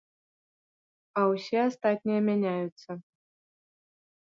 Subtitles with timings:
[1.21, 2.91] А ўсе астатнія мяняюцца.